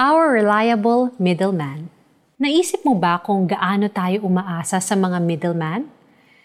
[0.00, 1.92] Our reliable middleman.
[2.40, 5.92] Naisip mo ba kung gaano tayo umaasa sa mga middleman?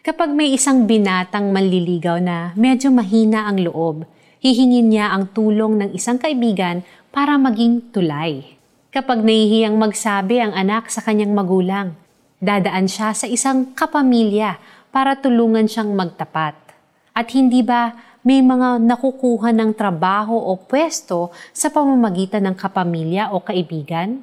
[0.00, 4.08] Kapag may isang binatang manliligaw na medyo mahina ang loob,
[4.40, 6.80] hihingin niya ang tulong ng isang kaibigan
[7.12, 8.56] para maging tulay.
[8.88, 11.92] Kapag nahihiyang magsabi ang anak sa kanyang magulang,
[12.40, 14.56] dadaan siya sa isang kapamilya
[14.88, 16.56] para tulungan siyang magtapat.
[17.12, 23.42] At hindi ba may mga nakukuha ng trabaho o pwesto sa pamamagitan ng kapamilya o
[23.42, 24.22] kaibigan?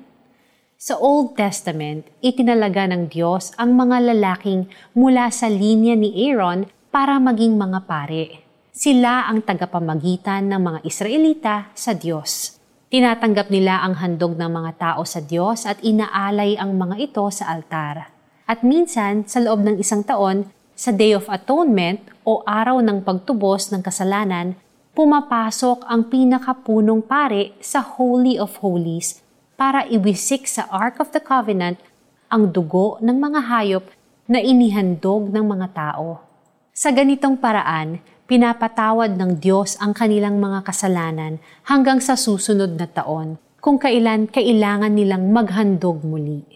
[0.79, 7.19] Sa Old Testament, itinalaga ng Diyos ang mga lalaking mula sa linya ni Aaron para
[7.19, 8.47] maging mga pare.
[8.71, 12.55] Sila ang tagapamagitan ng mga Israelita sa Diyos.
[12.87, 17.51] Tinatanggap nila ang handog ng mga tao sa Diyos at inaalay ang mga ito sa
[17.51, 18.15] altar.
[18.47, 20.47] At minsan, sa loob ng isang taon,
[20.79, 24.55] sa Day of Atonement o araw ng pagtubos ng kasalanan,
[24.95, 29.19] pumapasok ang pinakapunong pare sa Holy of Holies
[29.59, 31.83] para iwisik sa Ark of the Covenant
[32.31, 33.91] ang dugo ng mga hayop
[34.31, 36.23] na inihandog ng mga tao.
[36.71, 37.99] Sa ganitong paraan,
[38.31, 44.95] pinapatawad ng Diyos ang kanilang mga kasalanan hanggang sa susunod na taon kung kailan kailangan
[44.95, 46.47] nilang maghandog muli.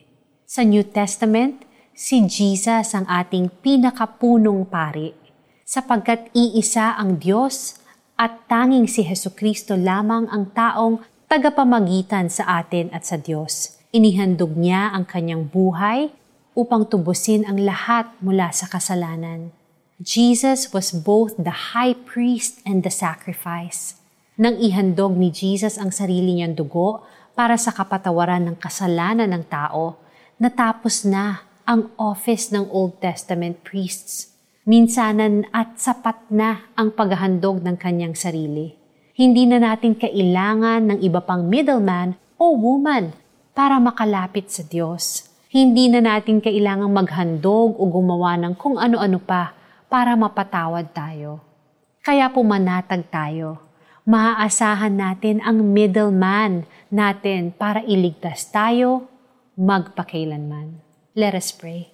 [0.47, 5.13] Sa New Testament, si Jesus ang ating pinakapunong pari,
[5.61, 7.77] sapagkat iisa ang Diyos
[8.17, 13.77] at tanging si Heso Kristo lamang ang taong tagapamagitan sa atin at sa Diyos.
[13.93, 16.09] Inihandog niya ang kanyang buhay
[16.57, 19.53] upang tubusin ang lahat mula sa kasalanan.
[20.01, 23.97] Jesus was both the high priest and the sacrifice.
[24.33, 27.05] Nang ihandog ni Jesus ang sarili niyang dugo
[27.37, 29.97] para sa kapatawaran ng kasalanan ng tao,
[30.41, 34.35] natapos na ang office ng Old Testament priests.
[34.63, 38.75] Minsanan at sapat na ang paghahandog ng kanyang sarili.
[39.15, 43.11] Hindi na natin kailangan ng iba pang middleman o woman
[43.51, 45.27] para makalapit sa Diyos.
[45.51, 49.53] Hindi na natin kailangang maghandog o gumawa ng kung ano-ano pa
[49.91, 51.43] para mapatawad tayo.
[52.01, 53.61] Kaya pumanatag tayo.
[54.03, 59.07] Maaasahan natin ang middleman natin para iligtas tayo
[59.55, 60.92] magpakailanman.
[61.13, 61.93] Let us pray.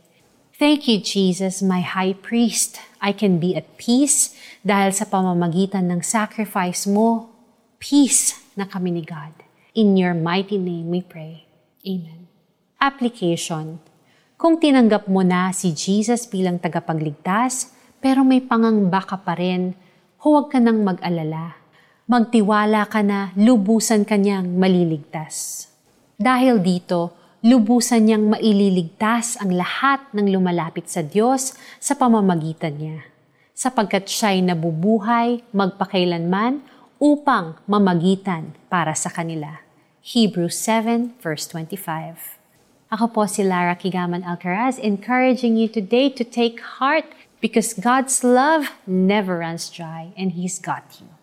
[0.56, 2.80] Thank you, Jesus, my high priest.
[3.04, 4.32] I can be at peace
[4.64, 7.28] dahil sa pamamagitan ng sacrifice mo,
[7.84, 9.36] peace na kami ni God.
[9.76, 11.44] In your mighty name we pray.
[11.84, 12.32] Amen.
[12.80, 13.84] Application.
[14.40, 19.76] Kung tinanggap mo na si Jesus bilang tagapagligtas, pero may pangangba ka pa rin,
[20.24, 21.60] huwag ka nang mag-alala.
[22.08, 25.68] Magtiwala ka na lubusan kanyang maliligtas.
[26.16, 33.08] Dahil dito, lubusan niyang maililigtas ang lahat ng lumalapit sa Diyos sa pamamagitan niya,
[33.56, 36.60] sapagkat siya'y nabubuhay magpakailanman
[37.00, 39.64] upang mamagitan para sa kanila.
[40.04, 42.40] Hebrews 7 verse 25
[42.92, 47.08] Ako po si Lara Kigaman Alcaraz, encouraging you today to take heart
[47.40, 51.19] because God's love never runs dry and He's got you.